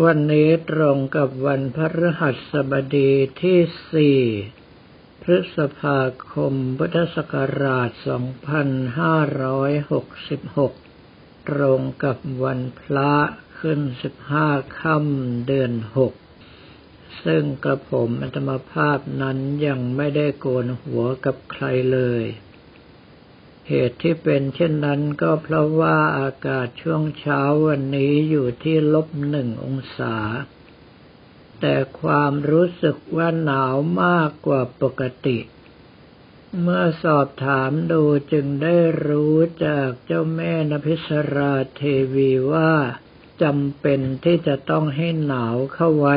[0.00, 3.10] วันนี้ตรงกับวันพฤหัสบดี
[3.42, 3.58] ที่
[3.92, 4.20] สี่
[5.22, 6.00] พฤษภา
[6.32, 7.90] คม พุทธศักราช
[10.72, 13.14] 2566 ตรงกับวันพระ
[13.58, 13.80] ขึ้น
[14.30, 15.72] 15 ค่ำเดือน
[16.46, 22.24] 6 ซึ่งกระผมอัตมภาพนั้นยังไม่ได้โกนหัวกับใครเลย
[23.68, 30.16] เหตุที่เป็นเช่นนั้นก็เพราะว่าอากาศช่วงเช้าวันนี้อยู่ที่ลบหนึ่งองศา
[31.60, 35.38] แต่ความรู้สึกว่าหนาวมากกว่าปกติ
[36.60, 38.74] เมื่อสอบถามดูจึงได้
[39.06, 39.36] รู้
[39.66, 41.82] จากเจ้าแม่นภิสราเท
[42.14, 42.72] วีว่า
[43.42, 46.16] จำเป็นที่จะต้องให้หนาวเข้าไว้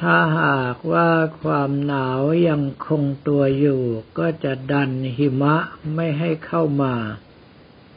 [0.00, 1.10] ถ้าหากว่า
[1.42, 3.82] ความหนาวยังคงตัวอยู่
[4.18, 5.56] ก็จะดันหิมะ
[5.94, 6.94] ไม่ให้เข้ามา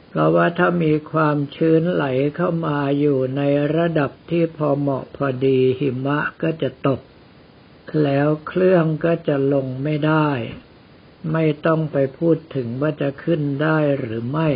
[0.10, 3.42] เพราะว่าถ้ามีความชื้นไหลเข้ามาอยู่ใน
[3.76, 7.02] ระดับที่พอเหมาะพอดีหิมะก็จะตก
[8.04, 10.30] แล้วเครื่องก็จะลงไม่ได้
[11.32, 14.50] ไม่ต้องไปพูดถึงว่าจะขึ้นได้หรือไม่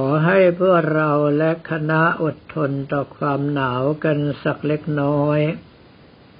[0.00, 5.40] อให้พวกเราและคณะอดทนต่อความหนาวกันสักเล็กน้อย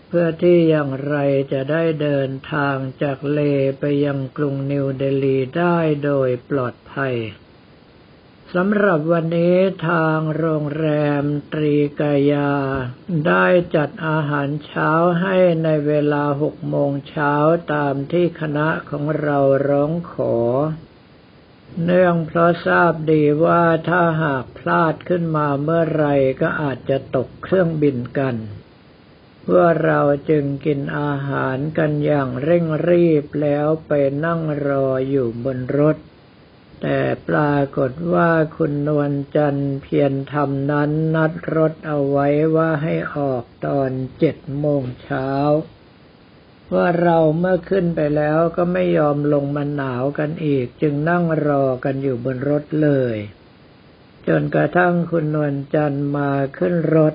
[0.09, 1.17] เพื่อที่อย่างไร
[1.53, 3.41] จะได้เดินทางจากเล
[3.81, 7.17] ไปยังกรุงนิวเดลีได้โดยปลอดภัย
[8.55, 9.57] สำหรับวันนี้
[9.89, 10.89] ทางโรงแร
[11.23, 12.53] มตรีกายา
[13.27, 14.91] ได้จัดอาหารเช้า
[15.21, 17.35] ให้ในเวลาหกโมงเช้า
[17.73, 20.35] ตามที่คณะของเราร้องขอ
[21.85, 26.07] เนื่องเพราะทราบดีว่าถ้าหากพลาดขึ้นมาเมื่อไร
[26.41, 28.37] ก็อาจจะตกเครื่องบินกัน
[29.43, 33.93] เพื่อเราจึงกินอาหารกันอย่างเร่งรีบแล้วไป
[34.25, 35.97] นั่งรออยู่บนรถ
[36.83, 45.31] แต่ปรากฏว่าคุณนวลจันทร์เพียรทำนั้นนัดรถเอาไว้ว่าให้ออกตอนเจ็ดโมงเช้า
[46.75, 53.17] ว่าเราเมื่อขึ้นไปแล้วก็ไม่ยอมลงมาหนาวกันอีก จึงนั่งรอกันอยู่บนรถเลย
[54.29, 57.15] จนกระทั่งคุณนวลจันทร์มาขึ้นรถ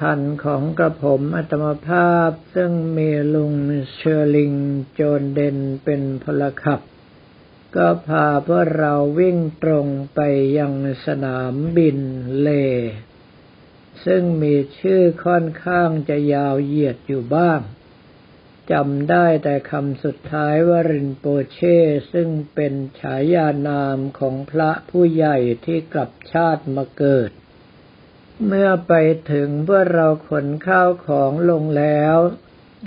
[0.00, 3.52] คันของกระผมอาตมภาพซึ่งมีลุง
[3.94, 4.52] เชอร์ลิง
[4.94, 6.80] โจนเดนเป็นพลขับ
[7.76, 10.20] ก็พาพวกเราวิ่งตรงไป
[10.58, 10.72] ยัง
[11.06, 11.98] สนามบิน
[12.40, 12.48] เล
[14.04, 17.60] ซึ่งมีชื่อค่อนข้างจะยาวเหยียดอยู่บ้าง
[18.70, 21.78] จำได้แต่คำสุดท้ายว่ารินโปเชเช่
[22.12, 27.30] ซึ่งเป็นฉายานามของพระผู้ใหญ่ที่กลับชาติมาเกิด
[28.46, 28.92] เมื่อไป
[29.32, 32.16] ถึงเมื่อเราขนข้าวของลงแล้ว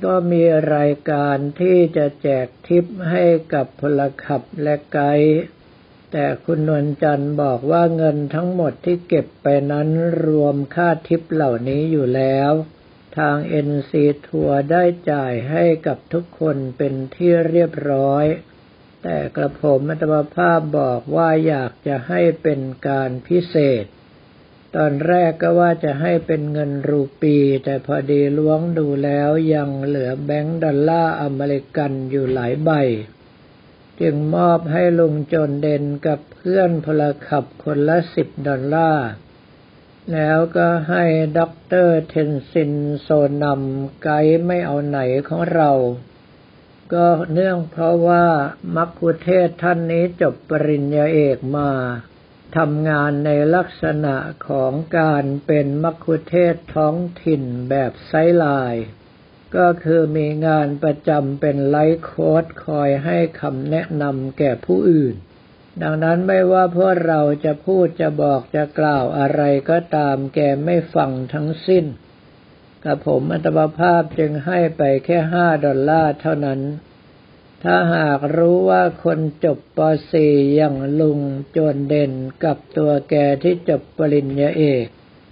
[0.06, 0.44] ก็มี
[0.76, 5.38] รายการที่จะแจกทิปให้กับพลขับและไกด์
[6.12, 9.88] แต่คุณนวลจันทร์บอกว่าเงินทั้งหมดที่เก็บไปนั้น
[10.26, 12.52] รวมค่าทิปเหล่านี้อยู่แล้ว
[13.18, 13.92] ทาง NC
[14.28, 18.26] ทัวร์ได้จ่ายให้กับทุกคนเป็นที่เรียบร้อย
[19.04, 23.86] แต่กระผมอัตมภาพบอกว่าอยากจะให้เป็นการพิเศษ
[24.76, 32.72] ตอนแรกก็ว่าจะให้เป็นเงินรูปี แต่พอดีล้วงดูแล้วยังเหลือแบงก์ดอลลาร์อเมริกันอยู่หลายใบ
[34.02, 39.08] จึงมอบให้ลุงจนเด่นกับเพื่อนพลขับคนละสิบดอลลาร์
[40.14, 41.04] แล้วก็ให้
[41.40, 43.10] ด็อกเตอร์เทนซินโซ
[43.44, 45.72] นำไกด์ไม่เอาไหนของเรา
[46.94, 48.26] ก็เนื่องเพราะว่า
[48.76, 51.72] มัคคุเทศก์ท่านนี้จบปริญญาเอกมา
[52.58, 54.16] ทำงานในลักษณะ
[54.48, 58.86] ของการเป็นมัคคุเทศก์ท้องถิ่นแบบ sideline
[59.56, 65.16] ก็คือมีงานประจำเป็น life coach คอยให้คำแนะนำแก่ผู้อื่น
[65.82, 71.86] ดังนั้นไม่ว่าพวกเราจะพูดจะบอกจะกล่าวอะไรก็ตามแกไม่ฟังทั้งสิ้น
[72.86, 76.62] กับผมอัตมภาพจึงให้ไปแค่ห้าดอลลาร์เท่านั้น
[77.64, 79.80] ถ้าหากรู้ว่าคนจบป
[80.18, 81.20] .4 อย่างลุง
[81.58, 82.12] จนเด่น
[82.44, 84.86] กับตัวแกที่จบปริญญาเอก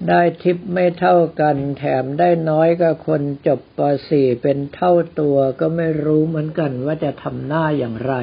[0.10, 3.80] ได้ทิปไม่เท่ากันแถมได้น้อยกับคนจบป
[4.10, 8.16] .4 เป็นเท่าตัวก็ไม่รู้เหมือนกันว่าจะทำหน้าอย่างไร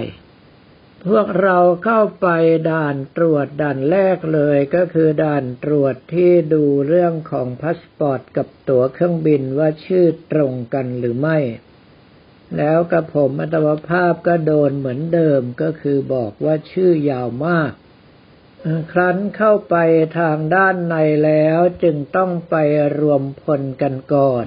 [1.08, 2.28] พวกเราเข้าไป
[2.70, 11.38] ด่านตรวจด่านแรกเลยก็คือด่านตรวจที่ดูเรื่องของพาสปอร์ตกับตั๋วเครื่องบินว่าชื่อตรงกันหรือไม่
[12.56, 17.72] แล้วกระผมอาตมภาพก็โดนเหมือนเดิมก็คือบอกว่าชื่อยาวมาก
[18.92, 19.76] ครั้นเข้าไป
[20.18, 22.56] ทางด้านในแล้วจึงต้องไป
[22.98, 24.46] รวมพลกันก่อน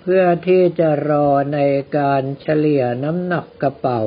[0.00, 1.58] เพื่อที่จะรอใน
[1.98, 4.00] การเฉลี่ยน้ำหนักกระเป๋า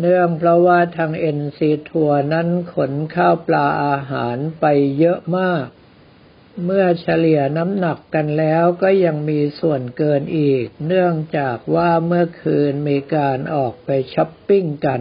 [0.00, 4.64] เนื่องเพราะว่าทางเอ็นซีทัวร์นั้นขนข้าวปลาอาหารไป
[4.98, 5.66] เยอะมาก
[6.64, 15.00] เมื่อเฉลี่ยน้ำหนักกันแล้วก็ยังมีส่วนเกินอีก เนื่องจากว่าเมื่อคืนมีการออกไปช้อปปิ้งกัน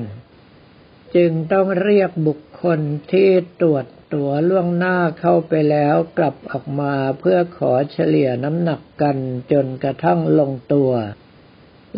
[1.15, 2.79] จึงต้องเรียกบุคคล
[3.11, 3.29] ที่
[3.61, 9.17] ตรวจตั๋วล่วงหน้าเข้าไปแล้วกลับออกมาเพื่อขอเฉลี่ยน้ำหนักกัน
[9.51, 10.91] จนกระทั่งลงตัว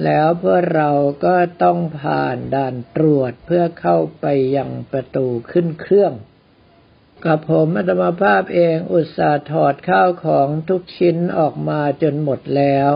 [0.03, 0.92] แล้วเพื่อเรา
[1.25, 4.25] ก็ต้องผ่านด่านตรวจเพื่อเข้าไป
[4.57, 6.13] ยังประตูขึ้นเครื่อง
[7.25, 12.92] กับผมอัตมาภาพเองอุตส่าห์ถอดข้าวของทุกชิ้นออกมาจนหมดแล้ว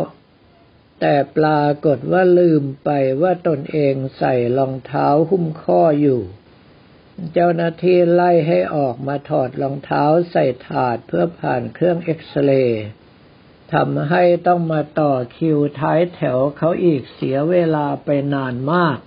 [1.00, 2.90] แต่ปรากฏว่าลืมไป
[3.22, 6.22] ว่าตนเองใส่รองเท้าหุ้มข้ออยู่
[7.34, 12.86] เจ้าหน้าที่ไล่ให้ออกมาถอดรองเท้าใส่ถาดเพื่อผ่านเครื่องเอ็กซเรย์
[13.74, 18.98] ทำให้ต้องมาต่อคิวท้ายแถวเขาอีกเสียเวลาไปนานมาก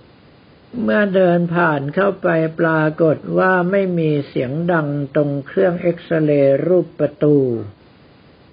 [0.81, 2.27] เมื่อเดินผ่านเข้าไป
[2.59, 7.37] ปรากฏว่าไม่มีเสียงดังตรงเครื่องเอ็กซเรย์รูปประตู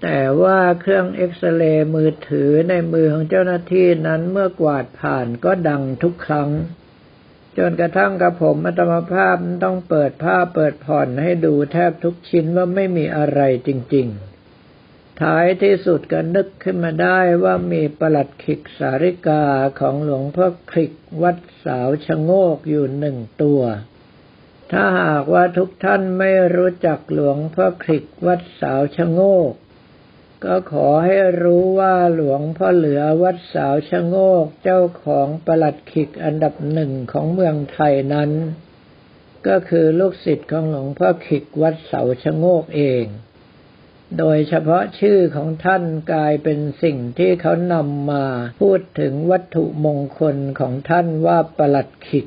[0.02, 6.50] แต่ว่าเครื่องเอ็กซเรย์มือถือในมือของเจ้าหน้าที่นั้นเมื่อกวาดผ่านก็ดังทุกครั้ง
[7.58, 14.29] จนกระทั่งกับผมอัตมภาพต้องเปิดผ้าเปิดผ่อนให้ดูแทบทุกชิ้นว่าไม่มีอะไรจริง ๆ
[15.20, 19.44] ท้ายที่สุดก็นึกขึ้นมาได้ว่ามีประหลัดขิกสาริกา
[19.80, 23.62] ของหลวงพ่อคลิกวัดสาวชะโงกอยู่หนึ่งตัว
[24.72, 29.20] ถ้าหากว่าทุกท่านไม่รู้จักหลวงพ่อคลิกวัดสาวชะโง
[29.50, 29.52] ก
[30.44, 38.30] ก็ขอให้รู้ว่าหลวงพ่อเหลือวัดสาวชะโงกเจ้าของประหลัดขิกอันดับหนึ่งของเมืองไทยนั้น
[39.46, 43.04] ก็คือลูกศิษย์ของหลวงพ่อขิกวัดเสาชะโงกเอง
[44.18, 48.26] โดยเฉพาะชื่อของท่านกลายเป็นสิ่งที่เขานำมา
[48.62, 52.26] พูดถึงวัตถุมงคลของท่านว่าประหลัดขิก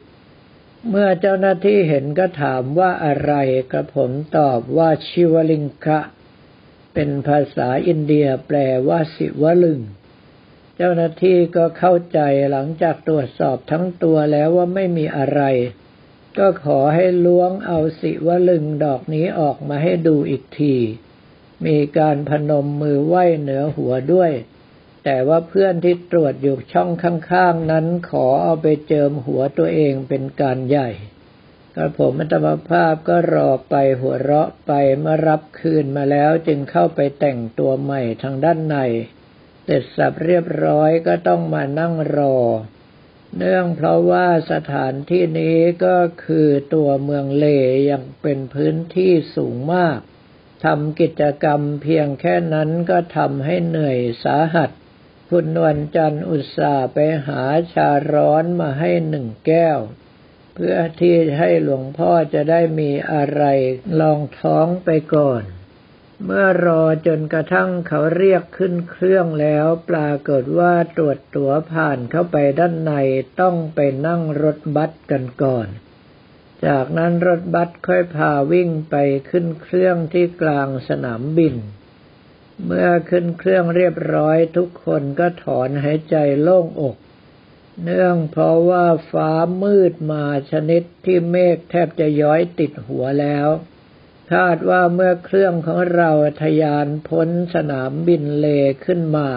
[0.89, 3.33] เมื่อเจ้าหน้าที่เห็นก็ถามว่าอะไร
[3.71, 5.99] กระผมตอบว่าชิวลิงคะ
[6.93, 8.57] เป็นภาษาอินเดียแปล
[8.87, 9.79] ว่าสิวลึง
[10.77, 12.19] เจ้าหน้าที่ก็เข้าใจ
[12.51, 15.41] หลังจากตรวจสอบทั้งตัวแล้วว่าไม่มีอะไร
[16.37, 20.75] ก็ขอให้ล้วงเอาสิวลึงดอกนี้ออกมาให้ดูอีกที
[21.65, 24.31] มีการพนมมือไหว้เหนือหัวด้วย
[25.03, 30.89] แต่ว่าเพื่อนที่ตรวจอยู่ช่องข้างๆนั้นขอเอาไปเจิมหัวตัวเองเป็นการใหญ่
[31.75, 38.77] กระผมอัตมภาพก็รอไปหัวเราะไปเมื่อรับคืนมาแล้วจึงเข้าไปแต่งตัวใหม่ทางด้านใน
[39.65, 42.37] เสร็จสับเรียบร้อยก็ต้องมานั่งรอ
[43.37, 47.45] เนื่องเพราะว่าสถานที่นี้ก็คือตัวเมืองเล
[47.91, 49.99] ยังเป็นพื้นที่สูงมาก
[50.63, 54.69] ทำกิจกรรมเพียงแค่นั้นก็ทำให้เหนื่อยสาหัส
[55.29, 57.41] คุณนวลจันทร์อุตส่าห์ไปหา
[57.73, 59.79] ชาร้อนมาให้หนึ่งแก้ว
[60.55, 63.43] เพื่อที่ให้หลวงพ่อจะได้มีอะไร
[63.99, 65.43] ลองท้องไปก่อน
[66.25, 72.93] เมื่อรอจนกระทั่งเขาเรียกขึ้นเครื่องแล้วปรากฏว่าตรวจตั๋วผ่านเข้าไปด้านใน
[73.41, 75.67] ต้องไปนั่งรถบัสกันก่อน
[76.67, 78.95] จากนั้นรถบัสค่อยพาวิ่งไป
[79.29, 81.55] ขึ้นเครื่องที่กลางสนามบิน
[82.65, 86.95] เมื่อขึ้นเครื่องเรียบร้อยทุกคนก็ถอนหายใจโล่งอก
[87.83, 89.31] เนื่องเพราะว่าฟ้า
[89.63, 93.47] มืดมาชนิดที่เมฆแทบจะย้อยติดหัวแล้ว
[94.33, 96.11] คาดว่าเมื่อเครื่องของเรา
[96.41, 98.47] ทยานพ้นสนามบินเล
[98.85, 99.29] ขึ้นมา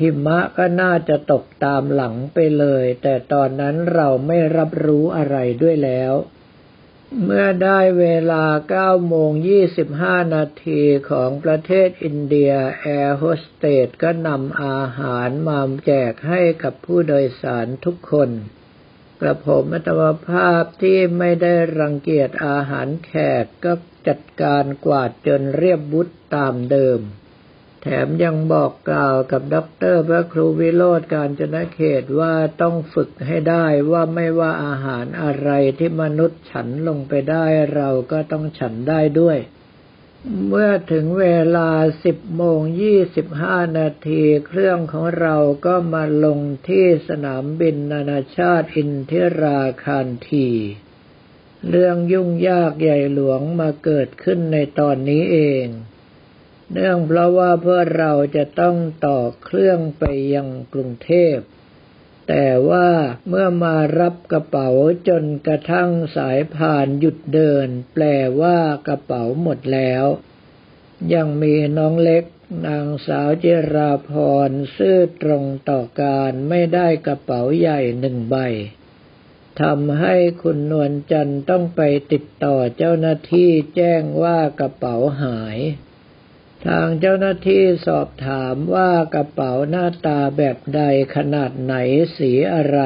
[0.00, 6.12] หิมะก็น่าจะตกตามหลังไปเลย แต่ตอนนั้นเราไม่รับรู้อะไรด้วยแล้ว
[7.24, 8.44] เมื่อได้เวลา
[8.78, 9.30] 9โมง
[9.82, 18.30] 25 นาทีของประเทศอินเดีย แอร์โฮสเตสก็นำอาหารมาแจกให้กับผู้โดยสารทุกคน
[19.20, 23.72] กระผมอัตมภาพที่ไม่ได้รังเกียจอาหารแขกก็
[24.08, 27.00] จัดการกวาดจนเรียบบุตรตามเดิม
[27.88, 39.38] แถมยังบอกกล่าวกับด็อกเตอร์พระครูวิโรธการจนเขตว่าต้องฝึกให้ได้ว่าไม่ว่าอาหารอะไรที่มนุษย์ฉันลงไปได้เราก็ต้องฉันได้ด้วย
[40.48, 41.26] เมื่อถึงเว
[41.56, 41.70] ลา
[42.04, 50.48] สิบโมงยี่สิบห้านาทีเครื่องของเราก็มาลงที่สนามบินนานาชาติอินทิราคารที
[51.70, 55.66] เรื่องยุ่งยากใหญ่หลวงมาเกิดขึ้นในตอนนี้เอง
[56.72, 60.04] เนื่องเพราะว่าเพื่อเราจะต้องต่อเครื่องไป
[60.34, 61.36] ยังกรุงเทพ
[62.28, 62.88] แต่ว่า
[63.28, 64.68] เมื่อมารับกระเป๋า
[65.08, 68.04] จนกระทั่งสายผ่านหยุดเดิน แปล
[68.40, 68.58] ว่า
[68.88, 70.04] กระเป๋าหมดแล้ว
[71.14, 72.24] ยังมีน้องเล็ก
[72.66, 74.10] นางสาวเจราพ
[74.48, 78.36] รซื่อตรงต่อการไม่ได้กระเป๋าใหญ่หนึ่งใบ
[79.60, 81.80] ทำให้คุณนวลจันทร์ต้องไป
[82.12, 85.58] ติดต่อเจ้าหน้าที่แจ้งว่ากระเป๋าหาย
[86.66, 90.82] ทางเจ้าหน้าที่สอบถามว่ากระเป๋าหน้าตาแบบใด
[91.16, 91.74] ขนาดไหน
[92.16, 92.80] สีอะไร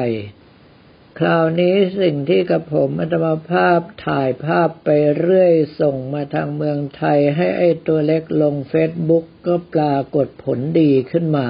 [1.19, 11.47] คราวนี้สิ่งที่กระผมอัตมาภาพถ่ายภาพไปเรื่อยส่งมาทางเมืองไทยให้ไอ้ตัวเล็กลงเฟซบุ๊กก็ปรากฏผลดีขึ้นมา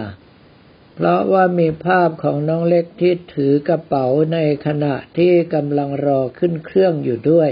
[0.96, 7.50] เพราะว่ามีภาพของน้องเล็กที่ถือกระเป๋าในขณะที่กำลังรอขึ้นเครื่องอยู่ด้วย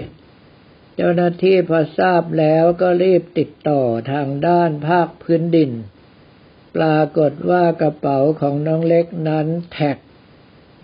[1.01, 5.71] เจ้าหน้าที่พอทราบแล้วก็รีบติดต่อทางด้านภาคพื้นดิน
[6.75, 9.97] ปรากฏว่ากระเป๋าของน้องเล็กนั้นแท็ก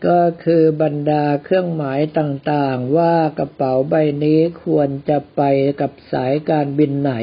[0.07, 5.41] ก็คือบรรดาเครื่องหมายต่างๆ ว่ากระเป๋าใบนี้ควรจะไป
[5.81, 7.13] กับสายการบินไหน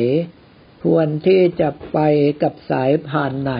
[0.85, 1.99] ควรที่จะไป
[2.43, 3.55] กับสายผ่านไหน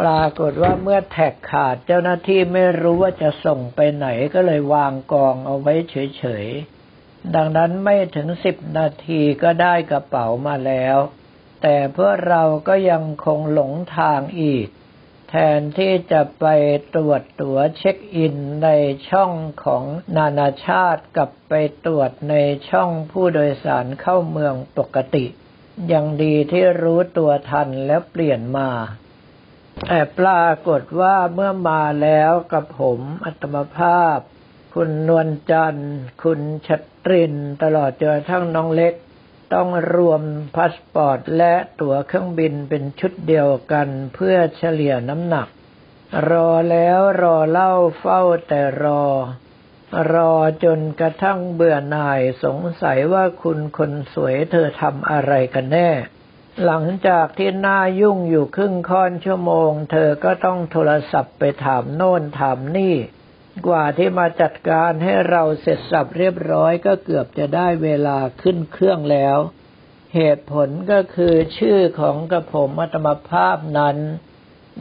[0.00, 6.79] ปรากฏว่าเมื่อแท็กขาดเจ้าหน้าที่ไม่รู้ว่าจะส่งไปไหนก็เลยวางกองเอาไว้เฉยๆ
[7.34, 10.98] ดังนั้นไม่ถึงสิบนาทีก็ได้กระเป๋ามาแล้ว
[11.62, 14.66] แต่เพื่อเราก็ยังคงหลงทางอีก
[15.28, 16.46] แทนที่จะไป
[16.94, 18.68] ตรวจตั๋วเช็คอินใน
[19.10, 19.32] ช่อง
[19.64, 19.84] ของ
[20.16, 21.52] นานาชาติกับไป
[21.84, 22.34] ตรวจใน
[22.70, 25.26] ช่องผู้โดยสารเข้าเมืองปกติ
[25.92, 28.70] ยังดีที่รู้ตัวทันแล้วเปลี่ยนมา
[29.86, 34.18] แต่ปรากฏว่าเมื่อมาแล้วกับผมอัตมภาพ
[34.74, 38.94] คุณนวลจันทร์ คุณชัตริน ตลอดจนทั้งน้องเล็ก
[39.54, 40.22] ต้องรวม
[40.54, 45.48] พาสปอร์ต และตั๋วเครื่องบินเป็นชุดเดียวกันเพื่อเฉลี่ยน้ำหนัก
[46.30, 49.04] รอแล้วรอเล่าเฝ้าแต่รอ
[50.12, 50.34] รอ
[50.64, 55.90] จนกระทั่งเบื่อหน่ายสงสัยว่าคุณคนสวยเธอทำอะไรกันแน่
[56.64, 62.94] หลังจากที่หน้ายุ่งอยู่ครึ่งค่อนชั่วโมง เธอก็ต้องโทรศัพท์ไปถามโน่นถามนี่
[63.66, 69.38] กว่าที่มาจัดการให้เราเสร็จสับเรียบร้อยก็เกือบจะได้เวลาขึ้นเครื่องแล้ว
[70.14, 73.98] เหตุผลก็คือชื่อของกระผมอัตมภาพนั้น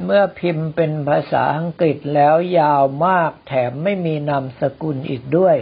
[0.04, 5.58] เมื่อพิมพ์เป็นภาษาอังกฤษแล้วยาวมากแถมไม่มีนามสกุลอีกด้วย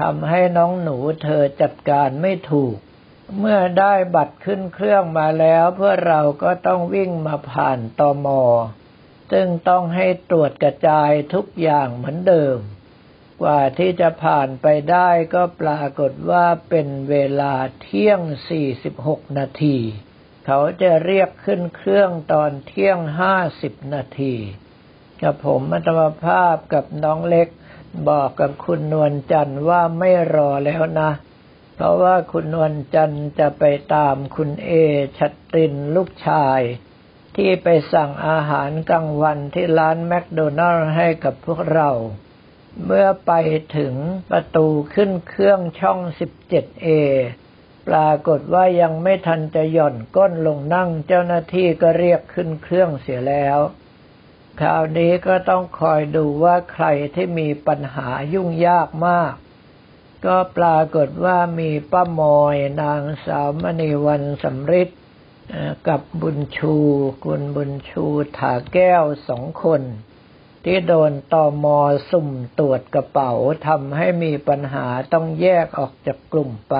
[0.00, 2.76] ทำให้น้องหนูเธอจัดการไม่ถูก
[3.38, 8.42] เมื่อได้บัตรขึ้นเครื่องมาแล้วเพื่อเราก็ต้องวิ่งมาผ่านตอมอ
[9.32, 12.58] ซึ่งต้องให้ตรวจกระจายทุกอย่างเหมือนเดิม
[13.42, 18.20] กว่าที่จะผ่านไปได้ก็ปรากฏว่าเป็นเวลาเที่ยง
[18.80, 19.78] 46 นาที
[20.46, 22.98] เขาจะเรียกขึ้นเครื่องตอนเที่ยง
[23.46, 24.34] 50 นาที
[25.22, 27.48] กับผมมัตมภาพกับน้องเล็ก
[28.08, 31.10] บอกกับคุณนวลจันทร์ว่าไม่รอแล้วนะ
[31.74, 34.70] เพราะว่าคุณนวลจันทร์จะไปตามคุณเอ
[35.18, 36.60] ชัดตินลูกชาย
[37.40, 41.90] ที่ไปสั่งอาหารกลางวันที่ร้านแมคโดนัลล์ให้กับพวกเรา
[42.84, 43.32] เมื่อไป
[43.76, 43.94] ถึง
[44.30, 46.88] ประตูขึ้นเครื่องช่อง 17A
[47.88, 53.58] ปรากฏว่ายังไม่ทันจะหย่อนก้นลงนั่งเจ้าหน้าที่ก็เรียกขึ้นเครื่องเสียแล้ว
[54.60, 59.32] คราวนี้ก็ต้องคอยดูว่าใครที่มีปัญหายุ่งยากมาก
[60.26, 64.90] ก็ปรากฏว่ามีป้ามอยนางสาวมณีวันสำริด
[65.88, 66.74] กับบุญชู
[67.24, 68.04] คุณบุญชู
[68.38, 69.82] ถาแก้วสองคน
[70.64, 72.28] ที่โดนตอมอสุ่ม
[72.58, 73.32] ตรวจกระเป๋า
[73.66, 76.76] ทำให้มีปัญหาต้องแยกออกจากกลุ่มไป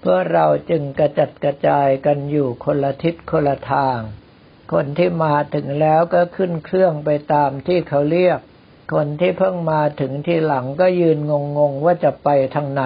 [0.00, 3.98] เพื่อเราจึงกระจัดกระจายกันอยู่คนละทิศคนละทาง
[4.72, 8.38] คนที่มาถึงแล้วก็ขึ้นเครื่องไปตามที่เขาเรียก
[8.94, 12.84] คนที่เพิ่งมาถึงที่หลังก็ยืนงงๆว่าจะไปทางไหน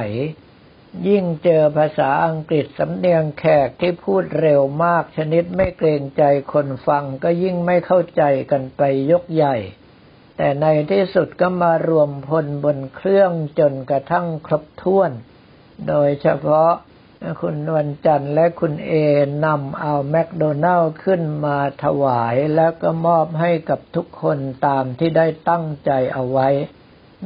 [1.08, 9.56] ยิ่งเจอภาษาอังกฤษสำเนียงแขกที่พูดเร็วมากชนิดไม่เกรงใจคนฟังก็ยิ่งไม่เข้าใจกันไปยกใหญ่
[10.36, 15.10] แต่ในที่สุดก็มารวมพลบนเครื่องจนกระทั่งครบถ้วน
[15.88, 16.70] โดยเฉพาะ
[17.40, 18.92] คุณนวลจันทร์และคุณเอ
[19.44, 26.48] นำเอาแมคโดนัลล์ขึ้นมาถวายแล้วก็มอบให้กับทุกคนตามที่ได้ตั้งใจเอาไว้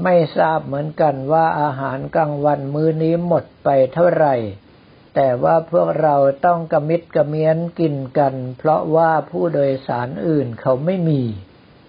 [0.02, 4.34] ไม่ทราบเหมือนกันว่าอาหารกลางวันมื้อนี้หมดไปเท่าไหร่
[5.14, 11.22] แต่ว่าพวกเราต้องกระมิดกระเมียนกินกัน เพราะว่าผู้โดยสารอื่นเขาไม่มี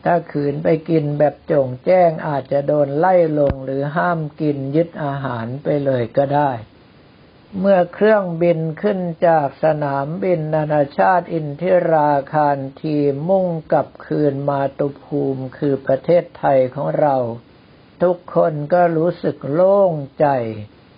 [0.05, 6.51] ถ้าขืนไปกินแบบจงแจ้งอาจจะโดนไล่ลงหรือห้ามกินยึดอาหารไปเลยก็ได้
[7.59, 12.97] เมื่อเครื่องบินขึ้นจากสนามบินนานาชาติอินทิราคารที
[13.29, 17.17] มุ่งกลับคืนมาตุภูมิคือประเทศไทยของเรา
[18.03, 20.27] ทุกคนก็รู้สึกโล่งใจ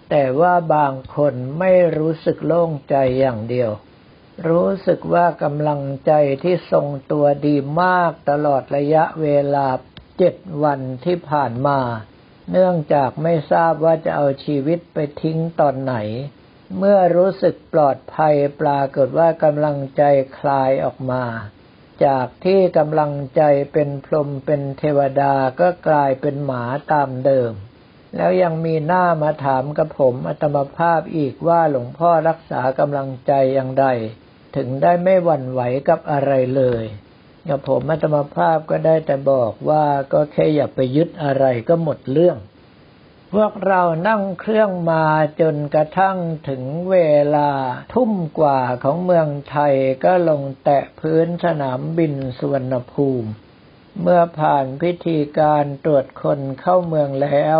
[0.09, 3.71] แต่ว่าบางคนไม่รู้สึกโล่งใจอย่างเดียว
[4.49, 6.11] รู้สึกว่ากำลังใจ
[6.43, 9.67] ที่ทรงตัวดีมากตลอดระยะเวลา
[10.17, 11.79] เจ็ดวันที่ผ่านมา
[12.51, 15.95] เนื่องจากไม่ทราบว่าจะเอาชีวิตไปทิ้งตอนไหน
[16.77, 20.03] เมื่อรู้สึกปลอดภัยปรากฏว่ากำลังใจ
[20.37, 21.23] คลายออกมา
[22.05, 23.41] จากที่กำลังใจ
[23.73, 27.51] เป็นพรหมเป็นเทวดาก็กลายเป็นหมาตามเดิม
[28.15, 33.85] แล้วยังมีหน้ามาถามกับผมอัตมภาพอีกว่าหลวงพ่อรักษากำลังใจอย่างไร
[34.55, 36.83] ถึงได้ไม่หวั่นไหวกับอะไรเลย
[37.49, 42.37] กับผมอัตมภาพก็ได้แต่บอกว่าก็แค่อย่าไปยึดอะไรก็หมดเรื่อง
[43.39, 45.05] พวกเรานั่งเครื่องมา
[45.41, 46.17] จนกระทั่ง
[46.49, 46.97] ถึงเว
[47.35, 47.49] ลา
[47.93, 53.29] ทุ่มกว่าของเมืองไทยก็ลงแตะพื้นสนามบินสุวรรณภูมิ
[54.01, 57.59] เมื่อผ่านพิธีการตรวจคนเข้าเมืองแล้ว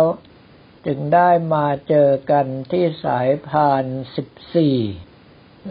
[0.86, 4.78] จึงได้มาเจอกันที่สายพานสิบสี่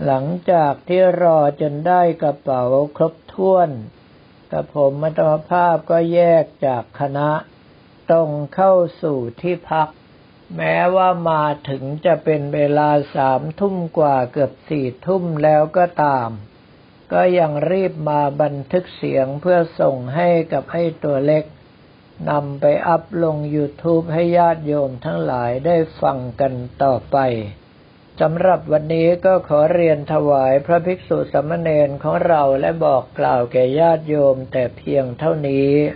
[0.06, 2.64] หลังจากที่รอจนได้กระเป๋า
[2.98, 3.70] ครบถ้วน
[4.52, 7.30] กับผมมัตมภาพก็แยกจากคณะ
[8.12, 9.90] ตรงเข้าสู่ที่พัก
[10.58, 16.30] แม้ว่ามาถึงจะเป็นเวลาสามทุ่มกว่าเกือบสี่ทุ่มแล้วก็ตาม
[17.14, 21.44] ก็ยังรีบมาบันทึกเสียงเพื่อส่งให้กับไอ้ตัวเล็ก
[22.30, 27.18] นำไปอัพลง YouTube ให้ญาติโยมทั้งหลายได้ฟังกันต่อไป
[28.22, 35.70] สำหรับวันนี้ก็ขอเรียนถวายพระภิกษุสามเณรของเราและบอกกล่าวแก่ญาติโยมแต่เพียงเท่านี้